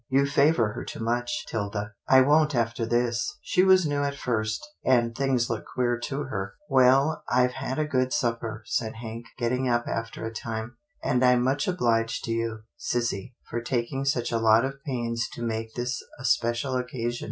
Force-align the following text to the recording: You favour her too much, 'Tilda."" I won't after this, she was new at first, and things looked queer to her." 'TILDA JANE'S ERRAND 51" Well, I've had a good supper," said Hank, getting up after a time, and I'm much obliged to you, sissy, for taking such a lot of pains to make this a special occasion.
You 0.09 0.25
favour 0.25 0.69
her 0.73 0.83
too 0.83 0.99
much, 0.99 1.45
'Tilda."" 1.47 1.91
I 2.09 2.21
won't 2.21 2.55
after 2.55 2.87
this, 2.87 3.37
she 3.43 3.61
was 3.61 3.85
new 3.85 4.01
at 4.01 4.15
first, 4.15 4.67
and 4.83 5.13
things 5.13 5.47
looked 5.47 5.67
queer 5.75 5.95
to 6.05 6.23
her." 6.23 6.55
'TILDA 6.69 6.73
JANE'S 6.73 6.95
ERRAND 6.95 7.03
51" 7.03 7.07
Well, 7.07 7.23
I've 7.29 7.51
had 7.51 7.77
a 7.77 7.87
good 7.87 8.11
supper," 8.11 8.63
said 8.65 8.95
Hank, 8.95 9.27
getting 9.37 9.69
up 9.69 9.85
after 9.87 10.25
a 10.25 10.33
time, 10.33 10.77
and 11.03 11.23
I'm 11.23 11.43
much 11.43 11.67
obliged 11.67 12.23
to 12.23 12.31
you, 12.31 12.63
sissy, 12.79 13.33
for 13.47 13.61
taking 13.61 14.03
such 14.05 14.31
a 14.31 14.39
lot 14.39 14.65
of 14.65 14.81
pains 14.83 15.29
to 15.33 15.43
make 15.43 15.75
this 15.75 16.01
a 16.19 16.25
special 16.25 16.75
occasion. 16.77 17.19